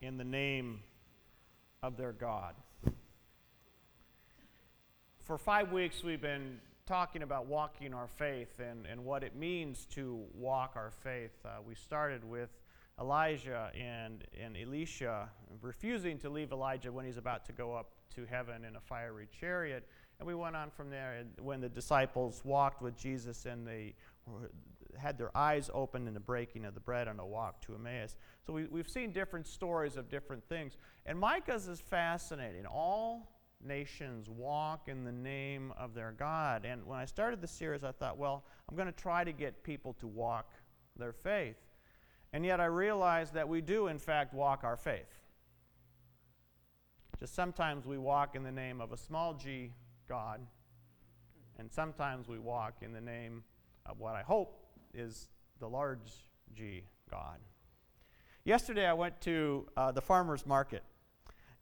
in 0.00 0.16
the 0.16 0.24
name 0.24 0.80
of 1.82 1.96
their 1.96 2.12
God. 2.12 2.54
For 5.24 5.38
five 5.38 5.72
weeks, 5.72 6.04
we've 6.04 6.20
been 6.20 6.58
talking 6.86 7.22
about 7.22 7.46
walking 7.46 7.92
our 7.92 8.06
faith 8.06 8.60
and, 8.60 8.86
and 8.86 9.04
what 9.04 9.24
it 9.24 9.34
means 9.34 9.86
to 9.86 10.22
walk 10.34 10.74
our 10.76 10.92
faith. 11.02 11.32
Uh, 11.44 11.48
we 11.66 11.74
started 11.74 12.22
with 12.24 12.50
Elijah 13.00 13.70
and, 13.74 14.24
and 14.40 14.56
Elisha 14.56 15.28
refusing 15.60 16.18
to 16.18 16.30
leave 16.30 16.52
Elijah 16.52 16.92
when 16.92 17.04
he's 17.04 17.16
about 17.16 17.44
to 17.46 17.52
go 17.52 17.74
up 17.74 17.90
to 18.14 18.24
heaven 18.24 18.64
in 18.64 18.76
a 18.76 18.80
fiery 18.80 19.28
chariot. 19.40 19.86
And 20.18 20.26
we 20.26 20.34
went 20.34 20.54
on 20.54 20.70
from 20.70 20.88
there 20.90 21.24
when 21.40 21.60
the 21.60 21.68
disciples 21.68 22.40
walked 22.44 22.80
with 22.80 22.96
Jesus 22.96 23.46
and 23.46 23.66
they 23.66 23.94
had 24.98 25.18
their 25.18 25.36
eyes 25.36 25.70
opened 25.72 26.08
in 26.08 26.14
the 26.14 26.20
breaking 26.20 26.64
of 26.64 26.74
the 26.74 26.80
bread 26.80 27.08
on 27.08 27.18
a 27.18 27.26
walk 27.26 27.60
to 27.62 27.74
Emmaus. 27.74 28.16
So 28.46 28.52
we, 28.52 28.64
we've 28.66 28.88
seen 28.88 29.12
different 29.12 29.46
stories 29.46 29.96
of 29.96 30.08
different 30.08 30.46
things. 30.48 30.76
And 31.04 31.18
Micah's 31.18 31.68
is 31.68 31.80
fascinating. 31.80 32.66
All 32.66 33.32
nations 33.64 34.28
walk 34.28 34.88
in 34.88 35.04
the 35.04 35.12
name 35.12 35.72
of 35.78 35.94
their 35.94 36.12
God. 36.12 36.64
And 36.64 36.84
when 36.86 36.98
I 36.98 37.04
started 37.04 37.40
the 37.40 37.48
series, 37.48 37.84
I 37.84 37.92
thought, 37.92 38.18
well, 38.18 38.44
I'm 38.68 38.76
going 38.76 38.86
to 38.86 38.92
try 38.92 39.24
to 39.24 39.32
get 39.32 39.62
people 39.62 39.94
to 39.94 40.06
walk 40.06 40.52
their 40.96 41.12
faith. 41.12 41.56
And 42.32 42.44
yet 42.44 42.60
I 42.60 42.66
realized 42.66 43.34
that 43.34 43.48
we 43.48 43.60
do, 43.60 43.86
in 43.86 43.98
fact, 43.98 44.34
walk 44.34 44.64
our 44.64 44.76
faith. 44.76 45.08
Just 47.18 47.34
sometimes 47.34 47.86
we 47.86 47.96
walk 47.96 48.36
in 48.36 48.42
the 48.42 48.52
name 48.52 48.80
of 48.80 48.92
a 48.92 48.96
small 48.96 49.32
g 49.34 49.72
God, 50.06 50.40
and 51.58 51.72
sometimes 51.72 52.28
we 52.28 52.38
walk 52.38 52.82
in 52.82 52.92
the 52.92 53.00
name 53.00 53.42
of 53.86 53.98
what 53.98 54.14
I 54.14 54.22
hope 54.22 54.65
is 54.96 55.28
the 55.60 55.68
large 55.68 56.24
G 56.54 56.84
God. 57.10 57.38
Yesterday 58.44 58.86
I 58.86 58.92
went 58.92 59.20
to 59.22 59.66
uh, 59.76 59.92
the 59.92 60.00
farmer's 60.00 60.46
market, 60.46 60.82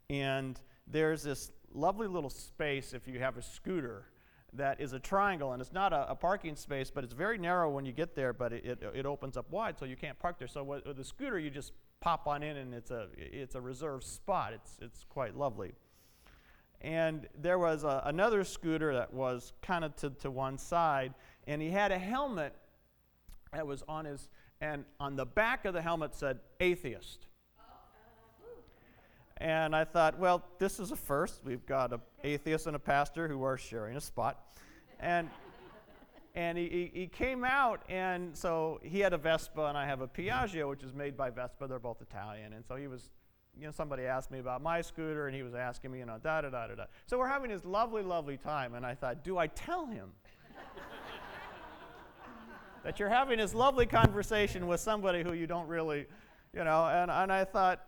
and 0.09 0.59
there's 0.87 1.23
this 1.23 1.51
lovely 1.73 2.07
little 2.07 2.29
space 2.29 2.93
if 2.93 3.07
you 3.07 3.19
have 3.19 3.37
a 3.37 3.41
scooter 3.41 4.05
that 4.53 4.79
is 4.79 4.93
a 4.93 4.99
triangle, 4.99 5.51
and 5.51 5.61
it's 5.61 5.73
not 5.73 5.91
a, 5.91 6.11
a, 6.11 6.15
parking 6.15 6.55
space, 6.55 6.89
but 6.89 7.03
it's 7.03 7.13
very 7.13 7.37
narrow 7.37 7.69
when 7.69 7.85
you 7.85 7.91
get 7.91 8.15
there, 8.15 8.31
but 8.31 8.53
it, 8.53 8.65
it, 8.65 8.83
it 8.93 9.05
opens 9.05 9.35
up 9.35 9.49
wide, 9.51 9.77
so 9.77 9.83
you 9.83 9.97
can't 9.97 10.17
park 10.17 10.39
there. 10.39 10.47
So 10.47 10.63
with, 10.63 10.85
with 10.85 10.95
the 10.95 11.03
scooter, 11.03 11.37
you 11.37 11.49
just 11.49 11.73
pop 11.99 12.25
on 12.27 12.41
in, 12.41 12.55
and 12.55 12.73
it's 12.73 12.91
a, 12.91 13.07
it's 13.17 13.55
a 13.55 13.61
reserved 13.61 14.03
spot. 14.03 14.53
It's, 14.53 14.77
it's 14.81 15.05
quite 15.09 15.35
lovely. 15.35 15.73
And 16.81 17.27
there 17.41 17.59
was 17.59 17.83
a, 17.83 18.03
another 18.05 18.43
scooter 18.43 18.93
that 18.93 19.13
was 19.13 19.53
kind 19.61 19.83
of 19.83 19.95
to, 19.97 20.11
to 20.11 20.31
one 20.31 20.57
side, 20.57 21.13
and 21.47 21.61
he 21.61 21.69
had 21.69 21.91
a 21.91 21.97
helmet 21.99 22.55
that 23.55 23.65
was 23.65 23.83
on 23.87 24.05
his, 24.05 24.27
and 24.59 24.83
on 24.99 25.15
the 25.15 25.25
back 25.25 25.65
of 25.65 25.73
the 25.73 25.81
helmet 25.81 26.13
said 26.13 26.39
atheist. 26.59 27.27
And 29.37 29.75
I 29.75 29.83
thought, 29.83 30.17
well, 30.19 30.43
this 30.59 30.79
is 30.79 30.91
a 30.91 30.95
first. 30.95 31.41
We've 31.43 31.65
got 31.65 31.91
an 31.91 31.99
atheist 32.23 32.67
and 32.67 32.75
a 32.75 32.79
pastor 32.79 33.27
who 33.27 33.43
are 33.43 33.57
sharing 33.57 33.97
a 33.97 34.01
spot. 34.01 34.57
And, 34.99 35.29
and 36.35 36.57
he, 36.57 36.91
he 36.93 37.07
came 37.07 37.43
out, 37.43 37.81
and 37.89 38.35
so 38.35 38.79
he 38.81 38.99
had 38.99 39.13
a 39.13 39.17
Vespa, 39.17 39.65
and 39.65 39.77
I 39.77 39.85
have 39.85 40.01
a 40.01 40.07
Piaggio, 40.07 40.69
which 40.69 40.83
is 40.83 40.93
made 40.93 41.17
by 41.17 41.29
Vespa. 41.29 41.67
They're 41.67 41.79
both 41.79 42.01
Italian. 42.01 42.53
And 42.53 42.65
so 42.65 42.75
he 42.75 42.87
was, 42.87 43.09
you 43.57 43.65
know, 43.65 43.71
somebody 43.71 44.03
asked 44.03 44.31
me 44.31 44.39
about 44.39 44.61
my 44.61 44.81
scooter, 44.81 45.27
and 45.27 45.35
he 45.35 45.43
was 45.43 45.53
asking 45.53 45.91
me, 45.91 45.99
you 45.99 46.05
know, 46.05 46.17
da 46.21 46.41
da 46.41 46.49
da 46.49 46.67
da 46.67 46.75
da. 46.75 46.83
So 47.05 47.17
we're 47.17 47.27
having 47.27 47.51
this 47.51 47.65
lovely, 47.65 48.03
lovely 48.03 48.37
time, 48.37 48.73
and 48.73 48.85
I 48.85 48.95
thought, 48.95 49.23
do 49.23 49.37
I 49.37 49.47
tell 49.47 49.85
him? 49.85 50.11
That 52.85 52.99
you're 52.99 53.09
having 53.09 53.39
this 53.39 53.55
lovely 53.55 53.87
conversation 53.87 54.67
with 54.67 54.79
somebody 54.79 55.23
who 55.23 55.33
you 55.33 55.47
don't 55.47 55.67
really, 55.67 56.05
you 56.53 56.63
know, 56.63 56.85
and, 56.85 57.09
and 57.09 57.33
I 57.33 57.43
thought, 57.43 57.81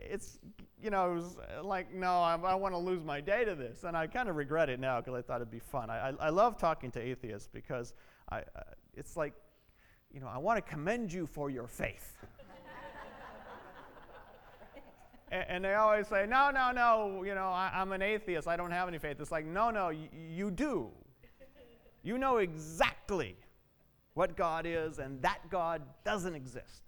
it's, 0.00 0.38
you 0.82 0.88
know, 0.88 1.12
it 1.12 1.14
was 1.16 1.36
like, 1.62 1.92
no, 1.92 2.22
I, 2.22 2.34
I 2.36 2.54
want 2.54 2.72
to 2.72 2.78
lose 2.78 3.04
my 3.04 3.20
day 3.20 3.44
to 3.44 3.54
this. 3.54 3.84
And 3.84 3.94
I 3.94 4.06
kind 4.06 4.30
of 4.30 4.36
regret 4.36 4.70
it 4.70 4.80
now 4.80 4.98
because 4.98 5.14
I 5.14 5.20
thought 5.20 5.42
it'd 5.42 5.50
be 5.50 5.58
fun. 5.58 5.90
I, 5.90 6.08
I, 6.08 6.12
I, 6.20 6.28
love 6.30 6.56
talking 6.56 6.90
to 6.92 7.00
atheists 7.00 7.50
because 7.52 7.92
I, 8.32 8.38
uh, 8.38 8.62
it's 8.94 9.14
like, 9.14 9.34
you 10.10 10.20
know, 10.20 10.28
I 10.28 10.38
want 10.38 10.56
to 10.56 10.62
commend 10.62 11.12
you 11.12 11.26
for 11.26 11.50
your 11.50 11.66
faith. 11.66 12.16
and, 15.30 15.44
and, 15.48 15.64
they 15.66 15.74
always 15.74 16.08
say, 16.08 16.24
no, 16.26 16.50
no, 16.50 16.72
no, 16.72 17.24
you 17.24 17.34
know, 17.34 17.48
I, 17.48 17.72
am 17.74 17.92
an 17.92 18.00
atheist. 18.00 18.48
I 18.48 18.56
don't 18.56 18.70
have 18.70 18.88
any 18.88 18.98
faith. 18.98 19.18
It's 19.20 19.30
like, 19.30 19.44
no, 19.44 19.70
no, 19.70 19.88
y- 19.88 20.08
you 20.14 20.50
do. 20.50 20.88
You 22.02 22.16
know 22.16 22.38
exactly 22.38 23.36
what 24.14 24.36
God 24.36 24.64
is, 24.66 24.98
and 24.98 25.20
that 25.22 25.50
God 25.50 25.82
doesn't 26.04 26.34
exist. 26.34 26.82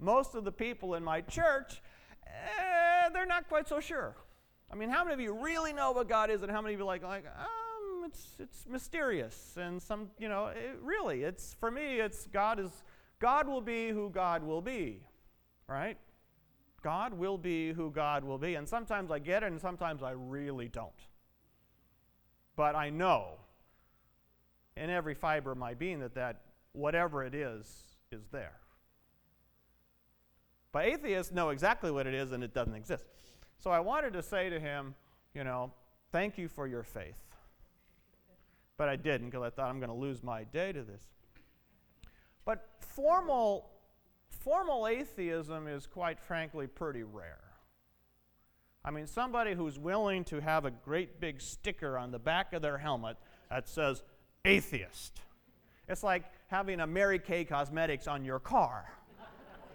Most 0.00 0.34
of 0.34 0.44
the 0.44 0.52
people 0.52 0.94
in 0.94 1.02
my 1.02 1.20
church, 1.20 1.80
eh, 2.26 3.08
they're 3.12 3.26
not 3.26 3.48
quite 3.48 3.68
so 3.68 3.80
sure. 3.80 4.16
I 4.70 4.74
mean, 4.74 4.90
how 4.90 5.02
many 5.02 5.14
of 5.14 5.20
you 5.20 5.32
really 5.32 5.72
know 5.72 5.92
what 5.92 6.08
God 6.08 6.30
is, 6.30 6.42
and 6.42 6.50
how 6.50 6.60
many 6.60 6.74
of 6.74 6.80
you 6.80 6.86
like, 6.86 7.02
like, 7.02 7.24
um, 7.26 8.04
it's 8.04 8.36
it's 8.38 8.66
mysterious, 8.68 9.56
and 9.56 9.80
some, 9.80 10.10
you 10.18 10.28
know, 10.28 10.46
it, 10.46 10.78
really, 10.82 11.22
it's 11.22 11.54
for 11.54 11.70
me, 11.70 12.00
it's 12.00 12.26
God 12.26 12.60
is 12.60 12.70
God 13.18 13.48
will 13.48 13.60
be 13.60 13.88
who 13.88 14.10
God 14.10 14.42
will 14.42 14.62
be, 14.62 15.02
right? 15.68 15.96
God 16.82 17.14
will 17.14 17.38
be 17.38 17.72
who 17.72 17.90
God 17.90 18.24
will 18.24 18.38
be, 18.38 18.54
and 18.54 18.68
sometimes 18.68 19.10
I 19.10 19.18
get 19.18 19.42
it, 19.42 19.46
and 19.46 19.60
sometimes 19.60 20.02
I 20.02 20.12
really 20.12 20.68
don't. 20.68 20.92
But 22.56 22.76
I 22.76 22.90
know 22.90 23.38
in 24.78 24.90
every 24.90 25.14
fiber 25.14 25.52
of 25.52 25.58
my 25.58 25.74
being 25.74 26.00
that 26.00 26.14
that 26.14 26.40
whatever 26.72 27.24
it 27.24 27.34
is 27.34 27.84
is 28.10 28.22
there. 28.30 28.54
But 30.72 30.84
atheists 30.84 31.32
know 31.32 31.50
exactly 31.50 31.90
what 31.90 32.06
it 32.06 32.14
is 32.14 32.32
and 32.32 32.44
it 32.44 32.54
doesn't 32.54 32.74
exist. 32.74 33.04
So 33.58 33.70
I 33.70 33.80
wanted 33.80 34.12
to 34.12 34.22
say 34.22 34.50
to 34.50 34.60
him, 34.60 34.94
you 35.34 35.44
know, 35.44 35.72
thank 36.12 36.38
you 36.38 36.48
for 36.48 36.66
your 36.66 36.82
faith. 36.82 37.20
But 38.76 38.88
I 38.88 38.96
didn't 38.96 39.30
because 39.30 39.42
I 39.42 39.50
thought 39.50 39.70
I'm 39.70 39.80
going 39.80 39.90
to 39.90 39.96
lose 39.96 40.22
my 40.22 40.44
day 40.44 40.72
to 40.72 40.82
this. 40.82 41.02
But 42.44 42.66
formal, 42.80 43.70
formal 44.30 44.86
atheism 44.86 45.66
is 45.66 45.86
quite 45.86 46.20
frankly 46.20 46.66
pretty 46.66 47.02
rare. 47.02 47.40
I 48.84 48.90
mean, 48.90 49.06
somebody 49.06 49.54
who's 49.54 49.78
willing 49.78 50.24
to 50.26 50.40
have 50.40 50.64
a 50.64 50.70
great 50.70 51.20
big 51.20 51.40
sticker 51.40 51.98
on 51.98 52.10
the 52.10 52.18
back 52.18 52.52
of 52.52 52.62
their 52.62 52.78
helmet 52.78 53.16
that 53.50 53.68
says, 53.68 54.02
atheist. 54.44 55.20
It's 55.88 56.02
like 56.02 56.24
having 56.48 56.80
a 56.80 56.86
Mary 56.86 57.18
Kay 57.18 57.44
Cosmetics 57.44 58.06
on 58.06 58.24
your 58.24 58.38
car. 58.38 58.84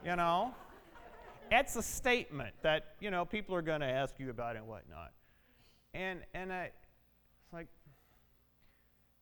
You 0.05 0.15
know? 0.15 0.53
It's 1.51 1.75
a 1.75 1.83
statement 1.83 2.53
that, 2.61 2.95
you 2.99 3.11
know, 3.11 3.25
people 3.25 3.55
are 3.55 3.61
going 3.61 3.81
to 3.81 3.87
ask 3.87 4.19
you 4.19 4.29
about 4.29 4.55
and 4.55 4.67
whatnot. 4.67 5.11
And, 5.93 6.21
and 6.33 6.51
I, 6.51 6.71
it's 7.43 7.53
like, 7.53 7.67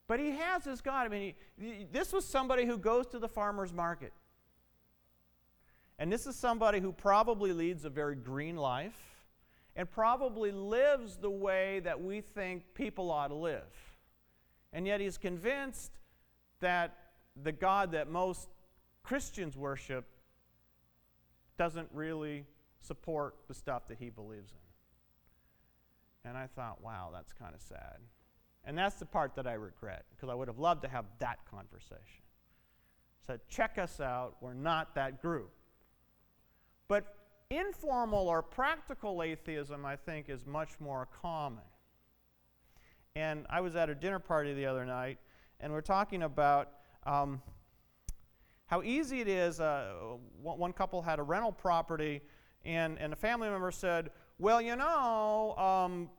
but 0.08 0.20
he 0.20 0.32
has 0.32 0.64
this 0.64 0.82
God. 0.82 1.06
I 1.06 1.10
mean, 1.10 1.34
he, 1.60 1.88
this 1.92 2.14
was 2.14 2.26
somebody 2.26 2.66
who 2.66 2.78
goes 2.78 3.08
to 3.08 3.20
the 3.20 3.28
farmer's 3.28 3.74
market. 3.74 4.14
And 6.00 6.12
this 6.12 6.26
is 6.26 6.36
somebody 6.36 6.80
who 6.80 6.92
probably 6.92 7.54
leads 7.54 7.86
a 7.86 7.90
very 7.90 8.16
green 8.16 8.56
life 8.56 8.98
and 9.76 9.90
probably 9.90 10.52
lives 10.52 11.18
the 11.18 11.30
way 11.30 11.80
that 11.82 12.02
we 12.02 12.22
think 12.22 12.64
people 12.74 13.12
ought 13.12 13.28
to 13.28 13.36
live. 13.36 13.64
And 14.74 14.88
yet 14.88 15.02
he's 15.02 15.18
convinced 15.18 15.92
that 16.60 16.98
the 17.42 17.52
God 17.52 17.92
that 17.92 18.10
most 18.10 18.50
Christians 19.04 19.58
worship 19.58 20.06
doesn't 21.58 21.90
really 21.94 22.46
support 22.80 23.36
the 23.48 23.54
stuff 23.54 23.88
that 23.88 23.98
he 24.00 24.10
believes 24.10 24.52
in. 24.52 26.30
And 26.30 26.38
I 26.38 26.48
thought, 26.48 26.84
wow, 26.84 27.10
that's 27.14 27.34
kind 27.34 27.54
of 27.54 27.62
sad. 27.62 27.98
And 28.64 28.78
that's 28.78 28.96
the 28.96 29.06
part 29.06 29.36
that 29.36 29.48
I 29.48 29.54
regret 29.54 30.06
because 30.16 30.30
I 30.30 30.36
would 30.36 30.48
have 30.48 30.60
loved 30.60 30.84
to 30.84 30.88
have 30.88 31.06
that 31.20 31.40
conversation. 31.50 32.24
Said, 33.26 33.40
check 33.48 33.78
us 33.78 34.00
out, 34.00 34.36
we're 34.42 34.54
not 34.54 34.96
that 34.96 35.22
group. 35.22 35.52
But 36.88 37.16
informal 37.50 38.28
or 38.28 38.42
practical 38.42 39.24
atheism, 39.24 39.86
I 39.86 39.96
think, 39.96 40.30
is 40.30 40.46
much 40.46 40.70
more 40.80 41.08
common. 41.22 41.64
And 43.16 43.46
I 43.50 43.60
was 43.60 43.76
at 43.76 43.90
a 43.90 43.96
dinner 43.96 44.20
party 44.20 44.54
the 44.54 44.66
other 44.66 44.86
night, 44.86 45.18
and 45.60 45.74
we're 45.74 45.82
talking 45.82 46.24
about 46.24 46.70
um, 47.06 47.42
how 48.68 48.82
easy 48.84 49.20
it 49.20 49.28
is. 49.28 49.60
Uh, 49.60 50.16
one 50.42 50.72
couple 50.72 51.02
had 51.02 51.20
a 51.20 51.24
rental 51.24 51.52
property, 51.52 52.22
and, 52.64 52.98
and 53.00 53.12
a 53.12 53.16
family 53.18 53.50
member 53.50 53.70
said, 53.70 54.12
Well, 54.40 54.62
you 54.62 54.78
know, 54.78 55.56
um, 55.58 56.10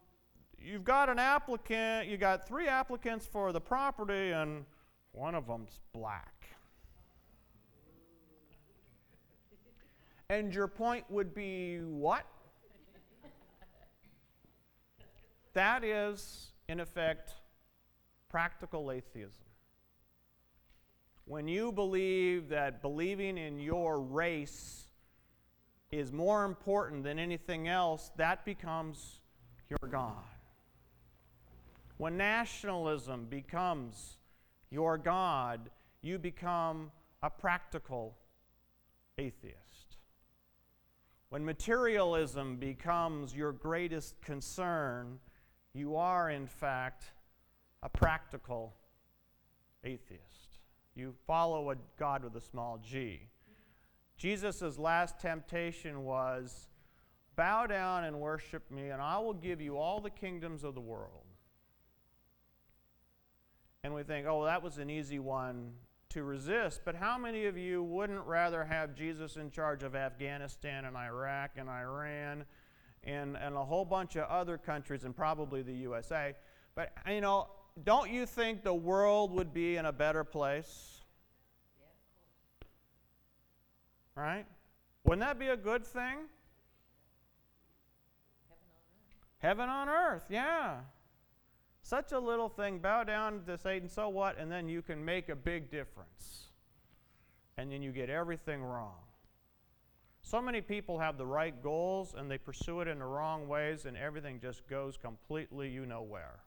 you've 0.59 0.85
got 0.85 1.09
an 1.09 1.19
applicant, 1.19 2.09
you 2.09 2.19
got 2.19 2.47
three 2.47 2.69
applicants 2.69 3.25
for 3.25 3.53
the 3.53 3.61
property, 3.61 4.33
and 4.33 4.67
one 5.13 5.35
of 5.35 5.47
them's 5.47 5.81
black. 5.95 6.47
And 10.29 10.55
your 10.55 10.69
point 10.69 11.07
would 11.09 11.35
be 11.35 11.79
what? 11.79 12.27
that 15.55 15.85
is 15.85 16.52
in 16.73 16.81
effect, 16.81 17.35
practical 18.31 18.91
atheism. 18.91 19.45
When 21.27 21.47
you 21.47 21.71
believe 21.71 22.49
that 22.49 22.81
believing 22.81 23.37
in 23.37 23.61
your 23.61 24.01
race 24.01 24.87
is 25.91 26.11
more 26.11 26.45
important 26.47 27.05
than 27.05 27.19
anything 27.19 27.69
else, 27.69 28.11
that 28.17 28.47
becomes 28.47 29.21
your 29.69 29.91
God. 29.91 30.25
When 31.99 32.17
nationalism 32.17 33.27
becomes 33.27 34.17
your 34.71 34.97
God, 34.97 35.69
you 36.01 36.19
become 36.19 36.91
a 37.23 37.29
practical 37.29 38.17
atheist. 39.19 39.99
When 41.29 41.45
materialism 41.45 42.57
becomes 42.57 43.35
your 43.35 43.53
greatest 43.53 44.21
concern, 44.23 45.19
you 45.75 45.97
are, 45.97 46.31
in 46.31 46.47
fact, 46.47 47.05
a 47.83 47.89
practical 47.89 48.75
atheist. 49.85 50.59
You 50.95 51.15
follow 51.27 51.71
a 51.71 51.77
God 51.99 52.25
with 52.25 52.37
a 52.37 52.41
small 52.41 52.79
g. 52.79 53.29
Jesus' 54.17 54.79
last 54.79 55.19
temptation 55.19 56.05
was 56.05 56.69
bow 57.35 57.67
down 57.67 58.05
and 58.05 58.21
worship 58.21 58.71
me, 58.71 58.91
and 58.91 59.01
I 59.01 59.19
will 59.19 59.33
give 59.33 59.61
you 59.61 59.79
all 59.79 60.01
the 60.01 60.11
kingdoms 60.11 60.65
of 60.65 60.75
the 60.75 60.81
world. 60.81 61.25
And 63.83 63.95
we 63.95 64.03
think, 64.03 64.27
oh, 64.29 64.45
that 64.45 64.63
was 64.63 64.79
an 64.79 64.91
easy 64.91 65.19
one 65.19 65.73
to 66.11 66.23
resist. 66.23 66.83
But 66.85 66.95
how 66.95 67.19
many 67.19 67.47
of 67.47 67.57
you 67.57 67.83
wouldn't 67.83 68.25
rather 68.27 68.65
have 68.65 68.95
Jesus 68.95 69.37
in 69.37 69.51
charge 69.51 69.83
of 69.83 69.97
Afghanistan 69.97 70.85
and 70.85 70.97
Iraq 70.97 71.53
and 71.57 71.69
Iran 71.69 72.45
and, 73.05 73.37
and 73.37 73.55
a 73.55 73.65
whole 73.65 73.85
bunch 73.85 74.17
of 74.17 74.29
other 74.29 74.59
countries 74.59 75.05
and 75.05 75.17
probably 75.17 75.63
the 75.63 75.75
USA? 75.75 76.35
But, 76.75 76.93
you 77.09 77.21
know, 77.21 77.49
don't 77.85 78.11
you 78.11 78.27
think 78.27 78.63
the 78.63 78.75
world 78.75 79.33
would 79.33 79.53
be 79.53 79.77
in 79.77 79.87
a 79.87 79.93
better 79.93 80.25
place? 80.25 81.01
Right? 84.15 84.47
Wouldn't 85.05 85.23
that 85.23 85.39
be 85.39 85.49
a 85.49 85.57
good 85.57 85.85
thing? 85.85 86.19
Heaven 89.39 89.69
on 89.69 89.89
earth. 89.89 89.99
Heaven 89.99 90.01
on 90.01 90.15
earth, 90.15 90.25
yeah. 90.29 90.81
Such 91.83 92.13
a 92.13 92.19
little 92.19 92.49
thing, 92.49 92.79
bow 92.79 93.05
down 93.05 93.43
to 93.47 93.59
Satan, 93.59 93.89
so 93.89 94.09
what? 94.09 94.39
And 94.39 94.51
then 94.51 94.69
you 94.69 94.83
can 94.83 95.05
make 95.05 95.29
a 95.29 95.37
big 95.37 95.71
difference. 95.71 96.51
And 97.57 97.73
then 97.73 97.83
you 97.83 97.91
get 97.91 98.09
everything 98.09 98.63
wrong. 98.63 98.95
So 100.23 100.41
many 100.41 100.61
people 100.61 100.99
have 100.99 101.19
the 101.19 101.27
right 101.27 101.61
goals 101.63 102.15
and 102.17 102.31
they 102.31 102.39
pursue 102.39 102.81
it 102.81 102.89
in 102.89 103.01
the 103.01 103.05
wrong 103.05 103.49
ways, 103.49 103.85
and 103.87 103.97
everything 103.97 104.41
just 104.41 104.67
goes 104.69 104.97
completely 104.97 105.69
you 105.69 105.85
know 105.85 106.03
where. 106.03 106.41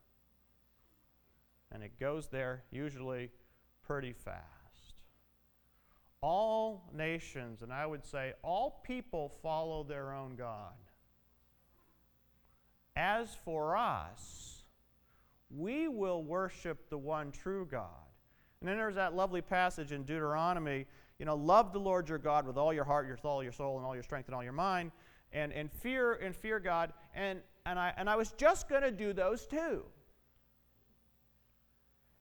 And 1.71 1.83
it 1.83 1.99
goes 1.99 2.27
there 2.27 2.63
usually 2.71 3.31
pretty 3.85 4.13
fast. 4.13 4.43
All 6.21 6.89
nations, 6.95 7.61
and 7.61 7.71
I 7.71 7.85
would 7.85 8.05
say 8.05 8.33
all 8.41 8.81
people, 8.83 9.33
follow 9.43 9.83
their 9.83 10.13
own 10.13 10.35
God. 10.35 10.73
As 12.95 13.35
for 13.43 13.75
us, 13.75 14.63
we 15.49 15.87
will 15.87 16.23
worship 16.23 16.89
the 16.89 16.97
one 16.97 17.31
true 17.31 17.67
God. 17.69 17.89
And 18.61 18.69
then 18.69 18.77
there's 18.77 18.95
that 18.95 19.13
lovely 19.13 19.41
passage 19.41 19.91
in 19.91 20.03
Deuteronomy, 20.03 20.87
you 21.19 21.25
know, 21.25 21.35
love 21.35 21.73
the 21.73 21.79
Lord 21.79 22.09
your 22.09 22.17
God 22.17 22.45
with 22.45 22.57
all 22.57 22.73
your 22.73 22.83
heart, 22.83 23.07
your 23.07 23.17
soul, 23.17 23.43
your 23.43 23.51
soul, 23.51 23.77
and 23.77 23.85
all 23.85 23.93
your 23.93 24.03
strength 24.03 24.27
and 24.27 24.35
all 24.35 24.43
your 24.43 24.53
mind, 24.53 24.91
and, 25.31 25.51
and 25.53 25.71
fear 25.71 26.13
and 26.13 26.35
fear 26.35 26.59
God. 26.59 26.93
And, 27.13 27.39
and, 27.65 27.79
I, 27.79 27.93
and 27.97 28.09
I 28.09 28.15
was 28.15 28.33
just 28.37 28.67
going 28.67 28.81
to 28.81 28.91
do 28.91 29.13
those 29.13 29.45
two. 29.45 29.83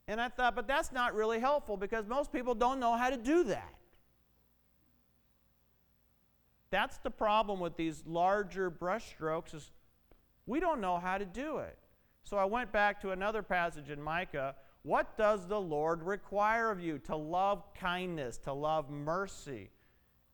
And 0.07 0.21
I 0.21 0.29
thought, 0.29 0.55
but 0.55 0.69
that's 0.69 0.93
not 0.93 1.15
really 1.15 1.41
helpful 1.41 1.77
because 1.77 2.07
most 2.07 2.33
people 2.33 2.55
don't 2.55 2.79
know 2.79 2.95
how 2.97 3.11
to 3.11 3.17
do 3.17 3.45
that. 3.45 3.75
That's 6.71 6.99
the 6.99 7.11
problem 7.11 7.61
with 7.61 7.77
these 7.77 8.03
larger 8.05 8.71
brushstrokes 8.71 9.55
is 9.55 9.71
we 10.47 10.61
don't 10.61 10.81
know 10.81 10.99
how 10.99 11.19
to 11.19 11.25
do 11.25 11.59
it. 11.59 11.79
So 12.25 12.37
I 12.37 12.45
went 12.45 12.73
back 12.73 13.01
to 13.03 13.13
another 13.13 13.43
passage 13.43 13.91
in 13.91 14.03
Micah. 14.03 14.57
What 14.85 15.17
does 15.17 15.47
the 15.47 15.61
Lord 15.61 16.03
require 16.03 16.71
of 16.71 16.79
you? 16.79 16.99
To 17.01 17.17
love 17.17 17.65
kindness, 17.75 18.37
to 18.45 18.53
love 18.53 18.91
mercy, 18.91 19.71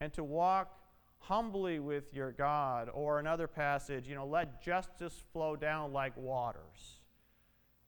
and 0.00 0.12
to 0.14 0.25
walk 0.25 0.76
humbly 1.20 1.79
with 1.79 2.12
your 2.12 2.32
God. 2.32 2.91
Or 2.93 3.20
another 3.20 3.47
passage, 3.47 4.08
you 4.08 4.17
know, 4.17 4.26
let 4.26 4.61
justice 4.61 5.23
flow 5.32 5.55
down 5.55 5.93
like 5.93 6.17
waters, 6.17 7.00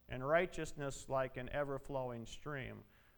and 0.08 0.26
righteousness 0.26 1.06
like 1.08 1.36
an 1.36 1.50
ever 1.52 1.80
flowing 1.80 2.26
stream. 2.26 2.76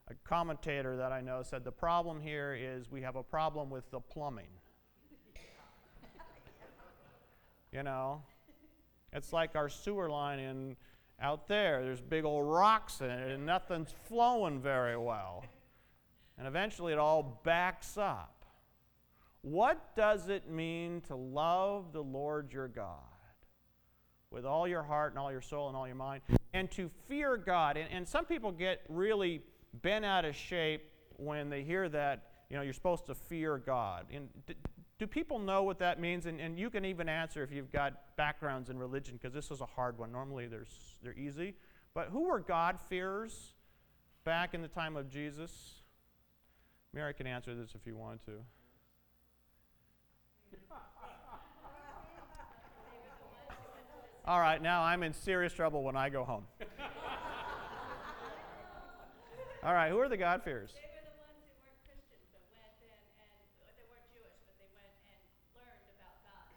A 0.09 0.15
commentator 0.27 0.97
that 0.97 1.13
I 1.13 1.21
know 1.21 1.43
said 1.43 1.65
the 1.65 1.73
problem 1.73 2.23
here 2.23 2.57
is 2.59 2.91
we 2.91 3.03
have 3.03 3.17
a 3.17 3.23
problem 3.23 3.69
with 3.69 3.91
the 3.91 4.01
plumbing. 4.01 4.49
you 7.73 7.83
know, 7.83 8.23
it's 9.13 9.35
like 9.35 9.55
our 9.55 9.69
sewer 9.69 10.09
line 10.09 10.39
in 10.39 10.77
out 11.21 11.49
there. 11.49 11.83
There's 11.83 12.01
big 12.01 12.25
old 12.25 12.47
rocks 12.47 13.01
in 13.01 13.11
it, 13.11 13.33
and 13.33 13.47
nothing's 13.47 13.95
flowing 14.09 14.61
very 14.61 14.97
well. 14.97 15.45
And 16.37 16.47
eventually 16.47 16.93
it 16.93 16.99
all 16.99 17.41
backs 17.45 17.97
up. 17.97 18.45
What 19.43 19.95
does 19.95 20.29
it 20.29 20.51
mean 20.51 21.03
to 21.03 21.15
love 21.15 21.93
the 21.93 22.03
Lord 22.03 22.53
your 22.53 22.69
God 22.69 22.99
with 24.31 24.45
all 24.45 24.67
your 24.67 24.83
heart 24.83 25.13
and 25.13 25.19
all 25.19 25.31
your 25.31 25.43
soul 25.43 25.69
and 25.69 25.77
all 25.77 25.87
your 25.87 25.97
mind, 25.97 26.23
and 26.53 26.71
to 26.73 26.91
fear 27.09 27.37
God? 27.37 27.77
And, 27.77 27.89
and 27.93 28.09
some 28.09 28.25
people 28.25 28.51
get 28.51 28.81
really 28.89 29.43
bent 29.83 30.05
out 30.05 30.25
of 30.25 30.35
shape 30.35 30.91
when 31.17 31.51
they 31.51 31.63
hear 31.63 31.89
that, 31.91 32.31
you 32.51 32.57
know, 32.57 32.63
you're 32.63 32.73
supposed 32.73 33.07
to 33.07 33.15
fear 33.15 33.59
God. 33.59 34.07
And 34.13 34.29
do 34.99 35.07
people 35.07 35.39
know 35.39 35.63
what 35.63 35.79
that 35.81 36.01
means? 36.01 36.27
And, 36.27 36.41
and 36.41 36.59
you 36.59 36.71
can 36.71 36.85
even 36.85 37.09
answer 37.09 37.43
if 37.43 37.51
you've 37.51 37.73
got 37.73 38.17
backgrounds 38.17 38.71
in 38.71 38.79
religion, 38.79 39.19
because 39.21 39.35
this 39.35 39.51
is 39.51 39.61
a 39.61 39.67
hard 39.67 39.99
one. 39.99 40.13
Normally 40.13 40.47
they're 40.47 41.15
easy. 41.15 41.55
But 41.95 42.09
who 42.09 42.29
were 42.29 42.41
God-fearers 42.41 43.55
back 44.25 44.55
in 44.55 44.63
the 44.63 44.69
time 44.69 44.97
of 44.97 45.09
Jesus? 45.09 45.83
Mary 46.93 47.13
can 47.13 47.27
answer 47.27 47.55
this 47.55 47.75
if 47.75 47.87
you 47.87 47.97
want 47.97 48.25
to. 48.27 48.33
All 54.27 54.41
right, 54.41 54.63
now 54.63 54.83
I'm 54.83 55.03
in 55.03 55.13
serious 55.13 55.53
trouble 55.53 55.83
when 55.83 55.97
I 55.97 56.09
go 56.09 56.25
home. 56.25 56.47
All 59.63 59.75
right, 59.75 59.91
who 59.91 59.99
are 59.99 60.09
the 60.09 60.17
God-fearers? 60.17 60.71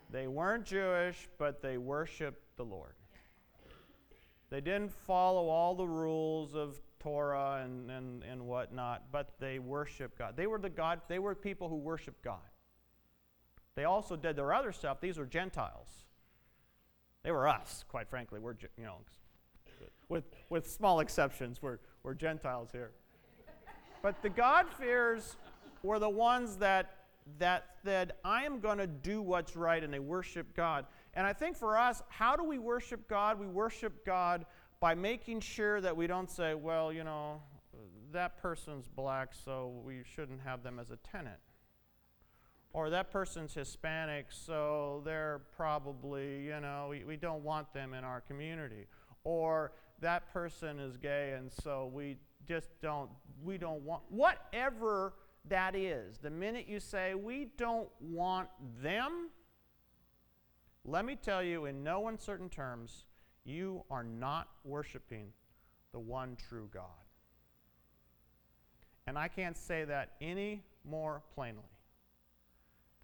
They 0.09 0.27
weren't 0.27 0.65
Jewish, 0.65 1.27
but 1.37 1.61
they 1.61 1.77
worshiped 1.77 2.41
the 2.55 2.63
Lord. 2.63 2.93
They 4.49 4.61
didn't 4.61 4.93
follow 4.93 5.49
all 5.49 5.75
the 5.75 5.87
rules 5.87 6.55
of 6.55 6.79
Torah 6.99 7.61
and, 7.63 7.91
and, 7.91 8.23
and 8.23 8.41
whatnot, 8.47 9.03
but 9.11 9.33
they 9.39 9.59
worshiped 9.59 10.17
God. 10.17 10.35
They 10.37 10.47
were 10.47 10.59
the 10.59 10.69
God, 10.69 11.01
they 11.07 11.19
were 11.19 11.35
people 11.35 11.67
who 11.67 11.75
worshiped 11.75 12.23
God. 12.23 12.39
They 13.75 13.83
also 13.83 14.15
did 14.15 14.35
their 14.35 14.53
other 14.53 14.71
stuff. 14.71 15.01
These 15.01 15.17
were 15.17 15.25
Gentiles. 15.25 15.87
They 17.23 17.31
were 17.31 17.47
us, 17.47 17.83
quite 17.87 18.09
frankly. 18.09 18.39
We're, 18.39 18.55
you 18.77 18.85
know, 18.85 18.97
with, 20.09 20.23
with 20.49 20.69
small 20.69 21.01
exceptions, 21.01 21.61
we're, 21.61 21.79
we're 22.01 22.13
Gentiles 22.13 22.69
here. 22.71 22.91
But 24.01 24.21
the 24.21 24.29
God-fears 24.29 25.35
were 25.83 25.99
the 25.99 26.09
ones 26.09 26.55
that 26.57 26.96
that 27.39 27.65
said, 27.83 28.13
I 28.23 28.43
am 28.43 28.59
going 28.59 28.77
to 28.77 28.87
do 28.87 29.21
what's 29.21 29.55
right, 29.55 29.83
and 29.83 29.93
they 29.93 29.99
worship 29.99 30.55
God. 30.55 30.85
And 31.13 31.25
I 31.25 31.33
think 31.33 31.55
for 31.55 31.77
us, 31.77 32.01
how 32.09 32.35
do 32.35 32.43
we 32.43 32.57
worship 32.57 33.07
God? 33.07 33.39
We 33.39 33.47
worship 33.47 34.05
God 34.05 34.45
by 34.79 34.95
making 34.95 35.39
sure 35.41 35.81
that 35.81 35.95
we 35.95 36.07
don't 36.07 36.29
say, 36.29 36.53
well, 36.53 36.91
you 36.93 37.03
know, 37.03 37.41
that 38.11 38.37
person's 38.41 38.87
black, 38.87 39.33
so 39.33 39.81
we 39.83 40.01
shouldn't 40.15 40.41
have 40.41 40.63
them 40.63 40.79
as 40.79 40.91
a 40.91 40.97
tenant. 40.97 41.39
Or 42.73 42.89
that 42.89 43.11
person's 43.11 43.53
Hispanic, 43.53 44.27
so 44.29 45.01
they're 45.03 45.41
probably, 45.55 46.45
you 46.45 46.59
know, 46.59 46.87
we, 46.89 47.03
we 47.03 47.17
don't 47.17 47.43
want 47.43 47.73
them 47.73 47.93
in 47.93 48.03
our 48.03 48.21
community. 48.21 48.85
Or 49.23 49.71
that 50.01 50.31
person 50.31 50.79
is 50.79 50.95
gay, 50.97 51.33
and 51.37 51.51
so 51.51 51.89
we 51.91 52.17
just 52.47 52.69
don't, 52.81 53.09
we 53.43 53.57
don't 53.57 53.81
want, 53.81 54.03
whatever 54.09 55.13
that 55.49 55.75
is. 55.75 56.17
The 56.17 56.29
minute 56.29 56.65
you 56.67 56.79
say, 56.79 57.13
we 57.13 57.49
don't 57.57 57.89
want 57.99 58.49
them, 58.81 59.29
let 60.85 61.05
me 61.05 61.15
tell 61.15 61.43
you 61.43 61.65
in 61.65 61.83
no 61.83 62.07
uncertain 62.07 62.49
terms, 62.49 63.03
you 63.43 63.83
are 63.89 64.03
not 64.03 64.47
worshiping 64.63 65.27
the 65.91 65.99
one 65.99 66.37
true 66.49 66.69
God. 66.73 66.83
And 69.05 69.17
I 69.17 69.27
can't 69.29 69.57
say 69.57 69.85
that 69.85 70.13
any 70.19 70.63
more 70.83 71.23
plainly. 71.33 71.63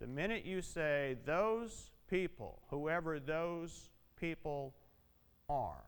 The 0.00 0.06
minute 0.06 0.44
you 0.44 0.60
say 0.60 1.16
those 1.24 1.90
people, 2.10 2.60
whoever 2.68 3.18
those 3.18 3.88
people 4.20 4.74
are, 5.48 5.84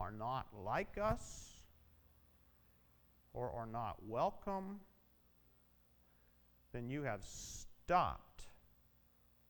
are 0.00 0.10
not 0.10 0.46
like 0.64 0.98
us 1.00 1.52
or 3.32 3.50
are 3.52 3.66
not 3.66 3.96
welcome 4.06 4.80
then 6.72 6.88
you 6.88 7.02
have 7.02 7.24
stopped 7.24 8.42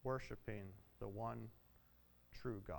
worshiping 0.05 0.65
the 1.01 1.09
one 1.09 1.49
true 2.41 2.63
God. 2.67 2.79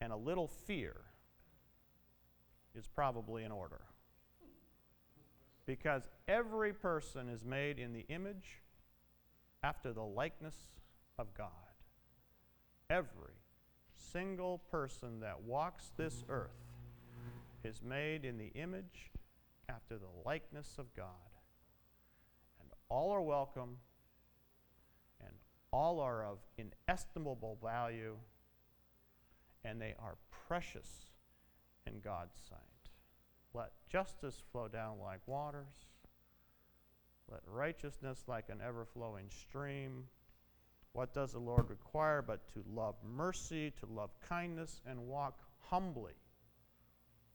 And 0.00 0.12
a 0.12 0.16
little 0.16 0.48
fear 0.48 0.94
is 2.74 2.86
probably 2.86 3.44
in 3.44 3.52
order. 3.52 3.80
Because 5.66 6.02
every 6.26 6.72
person 6.72 7.28
is 7.28 7.44
made 7.44 7.78
in 7.78 7.92
the 7.92 8.06
image 8.08 8.62
after 9.62 9.92
the 9.92 10.02
likeness 10.02 10.54
of 11.18 11.34
God. 11.34 11.50
Every 12.88 13.34
single 14.12 14.58
person 14.70 15.20
that 15.20 15.42
walks 15.42 15.90
this 15.96 16.24
earth 16.28 16.50
is 17.64 17.82
made 17.82 18.24
in 18.24 18.38
the 18.38 18.52
image 18.54 19.10
after 19.68 19.98
the 19.98 20.08
likeness 20.24 20.76
of 20.78 20.86
God. 20.94 21.06
All 22.90 23.10
are 23.10 23.22
welcome, 23.22 23.76
and 25.20 25.32
all 25.72 26.00
are 26.00 26.24
of 26.24 26.38
inestimable 26.56 27.58
value, 27.62 28.16
and 29.64 29.80
they 29.80 29.94
are 29.98 30.16
precious 30.48 31.10
in 31.86 32.00
God's 32.00 32.38
sight. 32.48 32.58
Let 33.52 33.72
justice 33.90 34.42
flow 34.52 34.68
down 34.68 34.98
like 35.02 35.20
waters. 35.26 35.86
Let 37.30 37.42
righteousness 37.46 38.24
like 38.26 38.48
an 38.48 38.60
ever 38.66 38.86
flowing 38.86 39.26
stream. 39.28 40.04
What 40.92 41.12
does 41.12 41.32
the 41.32 41.38
Lord 41.38 41.68
require 41.68 42.22
but 42.22 42.48
to 42.54 42.64
love 42.74 42.94
mercy, 43.04 43.70
to 43.80 43.86
love 43.86 44.10
kindness, 44.26 44.80
and 44.86 45.06
walk 45.06 45.40
humbly, 45.60 46.14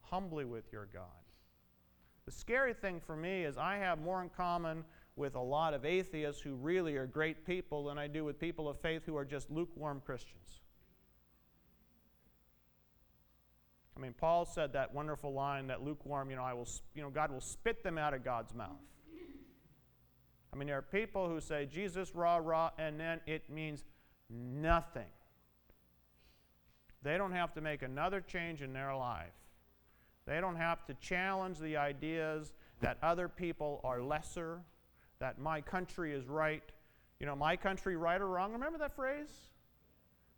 humbly 0.01 0.45
with 0.45 0.71
your 0.71 0.87
God? 0.91 1.03
The 2.25 2.31
scary 2.31 2.73
thing 2.73 2.99
for 2.99 3.15
me 3.15 3.43
is 3.43 3.57
I 3.57 3.77
have 3.77 3.99
more 3.99 4.21
in 4.21 4.29
common 4.29 4.83
with 5.15 5.35
a 5.35 5.41
lot 5.41 5.73
of 5.73 5.85
atheists 5.85 6.41
who 6.41 6.55
really 6.55 6.95
are 6.95 7.05
great 7.05 7.45
people 7.45 7.85
than 7.85 7.97
I 7.97 8.07
do 8.07 8.25
with 8.25 8.39
people 8.39 8.67
of 8.67 8.79
faith 8.79 9.03
who 9.05 9.15
are 9.15 9.25
just 9.25 9.51
lukewarm 9.51 10.01
Christians. 10.05 10.61
I 13.95 13.99
mean, 13.99 14.13
Paul 14.17 14.45
said 14.45 14.73
that 14.73 14.93
wonderful 14.93 15.33
line 15.33 15.67
that 15.67 15.83
lukewarm, 15.83 16.29
you 16.31 16.35
know, 16.35 16.43
I 16.43 16.53
will, 16.53 16.67
you 16.95 17.03
know, 17.03 17.09
God 17.09 17.31
will 17.31 17.41
spit 17.41 17.83
them 17.83 17.97
out 17.97 18.13
of 18.13 18.23
God's 18.23 18.53
mouth. 18.53 18.71
I 20.51 20.55
mean, 20.55 20.67
there 20.67 20.77
are 20.77 20.83
people 20.83 21.29
who 21.29 21.39
say 21.39 21.65
Jesus, 21.65 22.13
rah, 22.13 22.37
rah, 22.37 22.71
and 22.77 22.99
then 22.99 23.21
it 23.25 23.49
means 23.49 23.83
nothing. 24.29 25.07
They 27.01 27.17
don't 27.17 27.31
have 27.31 27.53
to 27.53 27.61
make 27.61 27.81
another 27.81 28.21
change 28.21 28.61
in 28.61 28.73
their 28.73 28.95
life. 28.95 29.33
They 30.25 30.39
don't 30.39 30.55
have 30.55 30.85
to 30.85 30.93
challenge 30.95 31.59
the 31.59 31.77
ideas 31.77 32.53
that 32.81 32.97
other 33.01 33.27
people 33.27 33.81
are 33.83 34.01
lesser, 34.01 34.61
that 35.23 35.39
my 35.39 35.61
country 35.61 36.13
is 36.13 36.27
right. 36.27 36.61
You 37.21 37.25
know, 37.25 37.33
my 37.33 37.55
country 37.55 37.95
right 37.95 38.19
or 38.19 38.27
wrong. 38.27 38.51
Remember 38.51 38.77
that 38.79 38.93
phrase? 38.93 39.29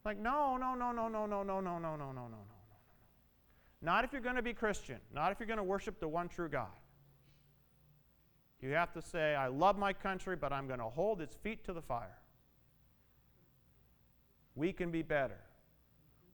Like, 0.05 0.19
no, 0.19 0.57
no, 0.57 0.75
no, 0.75 0.91
no, 0.91 1.07
no, 1.07 1.25
no, 1.25 1.41
no, 1.41 1.59
no, 1.59 1.79
no, 1.79 1.79
no, 1.79 1.95
no, 1.95 1.95
no, 1.95 2.11
no. 2.11 2.13
No. 2.13 2.27
No. 2.29 2.37
Not 3.81 4.03
if 4.03 4.13
you're 4.13 4.21
going 4.21 4.35
to 4.35 4.43
be 4.43 4.53
Christian, 4.53 4.99
not 5.11 5.31
if 5.31 5.39
you're 5.39 5.47
going 5.47 5.57
to 5.57 5.63
worship 5.63 5.99
the 5.99 6.07
one 6.07 6.29
true 6.29 6.47
God. 6.47 6.67
You 8.61 8.69
have 8.73 8.93
to 8.93 9.01
say, 9.01 9.33
I 9.33 9.47
love 9.47 9.75
my 9.75 9.91
country, 9.91 10.35
but 10.35 10.53
I'm 10.53 10.67
going 10.67 10.79
to 10.79 10.85
hold 10.85 11.19
its 11.19 11.35
feet 11.35 11.65
to 11.65 11.73
the 11.73 11.81
fire. 11.81 12.19
We 14.53 14.71
can 14.71 14.91
be 14.91 15.01
better. 15.01 15.41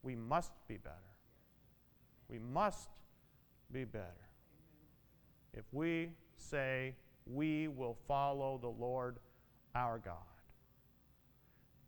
We 0.03 0.15
must 0.17 0.51
be 0.67 0.75
better. 0.75 0.95
We 2.27 2.37
must 2.39 2.89
be 3.71 3.85
better. 3.85 4.27
If 5.53 5.63
we 5.71 6.09
say 6.35 6.95
we 7.25 7.67
will 7.67 7.97
follow 8.07 8.57
the 8.61 8.69
Lord 8.69 9.17
our 9.75 9.99
God, 9.99 10.15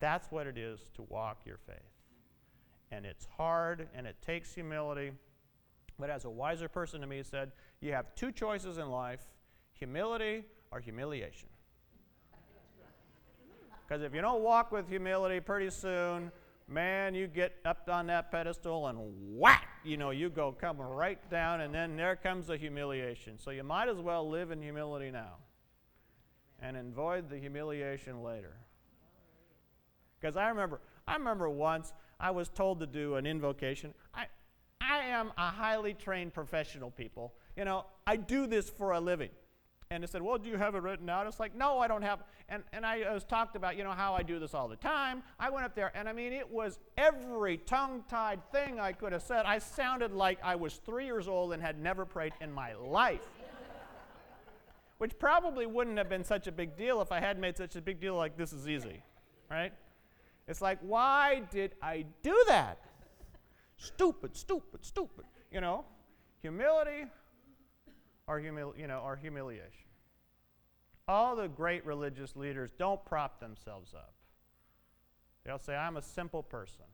that's 0.00 0.30
what 0.30 0.46
it 0.46 0.58
is 0.58 0.80
to 0.94 1.02
walk 1.02 1.42
your 1.44 1.58
faith. 1.66 1.76
And 2.90 3.04
it's 3.04 3.26
hard 3.36 3.88
and 3.94 4.06
it 4.06 4.16
takes 4.24 4.54
humility. 4.54 5.12
But 5.98 6.10
as 6.10 6.24
a 6.24 6.30
wiser 6.30 6.68
person 6.68 7.00
to 7.00 7.06
me 7.06 7.22
said, 7.22 7.52
you 7.80 7.92
have 7.92 8.14
two 8.14 8.32
choices 8.32 8.78
in 8.78 8.90
life 8.90 9.20
humility 9.72 10.44
or 10.70 10.80
humiliation. 10.80 11.48
Because 13.86 14.02
if 14.02 14.14
you 14.14 14.22
don't 14.22 14.42
walk 14.42 14.72
with 14.72 14.88
humility, 14.88 15.40
pretty 15.40 15.68
soon, 15.68 16.32
man, 16.68 17.14
you 17.14 17.26
get 17.26 17.54
up 17.66 17.88
on 17.92 18.06
that 18.06 18.30
pedestal 18.30 18.86
and 18.86 18.98
whack, 19.38 19.68
you 19.84 19.96
know, 19.96 20.10
you 20.10 20.30
go 20.30 20.52
come 20.52 20.78
right 20.78 21.18
down, 21.30 21.60
and 21.60 21.74
then 21.74 21.96
there 21.96 22.16
comes 22.16 22.46
the 22.46 22.56
humiliation. 22.56 23.38
So 23.38 23.50
you 23.50 23.62
might 23.62 23.88
as 23.88 23.98
well 23.98 24.28
live 24.28 24.50
in 24.50 24.62
humility 24.62 25.10
now 25.10 25.34
and 26.60 26.76
avoid 26.76 27.28
the 27.28 27.38
humiliation 27.38 28.22
later. 28.22 28.56
Because 30.18 30.36
I 30.36 30.48
remember, 30.48 30.80
I 31.06 31.14
remember 31.16 31.50
once 31.50 31.92
I 32.18 32.30
was 32.30 32.48
told 32.48 32.80
to 32.80 32.86
do 32.86 33.16
an 33.16 33.26
invocation. 33.26 33.92
I, 34.14 34.26
I 34.80 35.00
am 35.00 35.32
a 35.36 35.50
highly 35.50 35.92
trained 35.92 36.32
professional, 36.32 36.90
people. 36.90 37.34
You 37.56 37.66
know, 37.66 37.84
I 38.06 38.16
do 38.16 38.46
this 38.46 38.70
for 38.70 38.92
a 38.92 39.00
living. 39.00 39.30
And 39.90 40.02
they 40.02 40.06
said, 40.06 40.22
Well, 40.22 40.38
do 40.38 40.48
you 40.48 40.56
have 40.56 40.74
it 40.74 40.82
written 40.82 41.08
out? 41.08 41.26
It's 41.26 41.40
like, 41.40 41.54
No, 41.54 41.78
I 41.78 41.88
don't 41.88 42.02
have. 42.02 42.22
And, 42.48 42.62
and 42.72 42.84
I 42.84 43.12
was 43.12 43.24
talked 43.24 43.56
about, 43.56 43.76
you 43.76 43.84
know, 43.84 43.92
how 43.92 44.14
I 44.14 44.22
do 44.22 44.38
this 44.38 44.54
all 44.54 44.68
the 44.68 44.76
time. 44.76 45.22
I 45.38 45.50
went 45.50 45.64
up 45.64 45.74
there, 45.74 45.92
and 45.94 46.08
I 46.08 46.12
mean, 46.12 46.32
it 46.32 46.50
was 46.50 46.78
every 46.96 47.58
tongue 47.58 48.04
tied 48.08 48.40
thing 48.50 48.80
I 48.80 48.92
could 48.92 49.12
have 49.12 49.22
said. 49.22 49.44
I 49.46 49.58
sounded 49.58 50.12
like 50.12 50.38
I 50.42 50.56
was 50.56 50.74
three 50.84 51.04
years 51.04 51.28
old 51.28 51.52
and 51.52 51.62
had 51.62 51.78
never 51.78 52.04
prayed 52.04 52.32
in 52.40 52.52
my 52.52 52.74
life. 52.74 53.26
Which 54.98 55.18
probably 55.18 55.66
wouldn't 55.66 55.98
have 55.98 56.08
been 56.08 56.24
such 56.24 56.46
a 56.46 56.52
big 56.52 56.76
deal 56.76 57.00
if 57.00 57.12
I 57.12 57.20
had 57.20 57.38
made 57.38 57.56
such 57.56 57.76
a 57.76 57.80
big 57.82 58.00
deal 58.00 58.14
like 58.14 58.36
this 58.36 58.52
is 58.52 58.68
easy, 58.68 59.02
right? 59.50 59.72
It's 60.46 60.60
like, 60.60 60.78
why 60.80 61.42
did 61.50 61.72
I 61.82 62.04
do 62.22 62.44
that? 62.48 62.78
stupid, 63.76 64.36
stupid, 64.36 64.84
stupid. 64.84 65.24
You 65.50 65.60
know, 65.60 65.84
humility 66.42 67.06
or, 68.26 68.40
humil- 68.40 68.78
you 68.78 68.86
know, 68.86 69.00
or 69.00 69.16
humiliation. 69.16 69.88
All 71.06 71.36
the 71.36 71.48
great 71.48 71.84
religious 71.84 72.34
leaders 72.34 72.70
don't 72.78 73.04
prop 73.04 73.40
themselves 73.40 73.92
up. 73.94 74.14
They'll 75.44 75.58
say, 75.58 75.76
I'm 75.76 75.98
a 75.98 76.02
simple 76.02 76.42
person, 76.42 76.86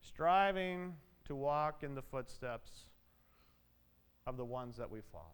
striving 0.00 0.94
to 1.24 1.34
walk 1.34 1.82
in 1.82 1.94
the 1.94 2.02
footsteps 2.02 2.70
of 4.26 4.36
the 4.36 4.44
ones 4.44 4.76
that 4.76 4.90
we 4.90 5.00
follow. 5.12 5.24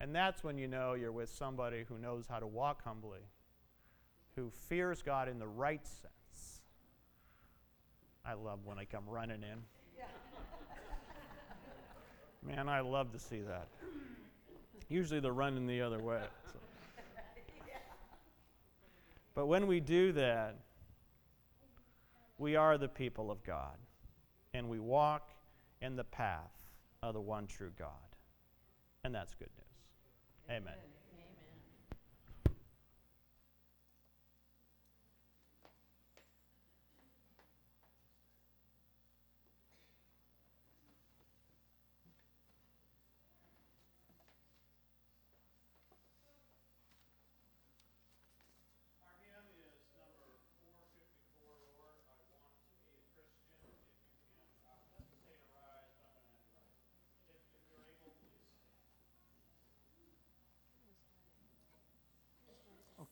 And 0.00 0.14
that's 0.14 0.44
when 0.44 0.56
you 0.58 0.68
know 0.68 0.94
you're 0.94 1.10
with 1.10 1.28
somebody 1.28 1.84
who 1.88 1.98
knows 1.98 2.26
how 2.28 2.38
to 2.38 2.46
walk 2.46 2.84
humbly, 2.84 3.26
who 4.36 4.52
fears 4.68 5.02
God 5.02 5.28
in 5.28 5.40
the 5.40 5.48
right 5.48 5.84
sense. 5.84 6.60
I 8.24 8.34
love 8.34 8.60
when 8.64 8.78
I 8.78 8.84
come 8.84 9.02
running 9.08 9.42
in. 9.42 9.58
Man, 12.48 12.68
I 12.68 12.80
love 12.80 13.12
to 13.12 13.18
see 13.18 13.42
that. 13.42 13.68
Usually 14.88 15.20
they're 15.20 15.32
running 15.32 15.66
the 15.66 15.82
other 15.82 15.98
way. 15.98 16.22
So. 16.46 16.58
But 19.34 19.46
when 19.46 19.66
we 19.66 19.80
do 19.80 20.12
that, 20.12 20.56
we 22.38 22.56
are 22.56 22.78
the 22.78 22.88
people 22.88 23.30
of 23.30 23.44
God, 23.44 23.76
and 24.54 24.68
we 24.68 24.80
walk 24.80 25.30
in 25.82 25.94
the 25.94 26.04
path 26.04 26.50
of 27.02 27.14
the 27.14 27.20
one 27.20 27.46
true 27.46 27.70
God. 27.78 27.88
And 29.04 29.14
that's 29.14 29.34
good 29.34 29.50
news. 29.56 30.56
Amen. 30.56 30.74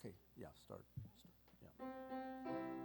Okay, 0.06 0.14
yeah, 0.36 0.54
start. 0.54 0.84
start, 1.58 1.72
Yeah. 1.80 2.76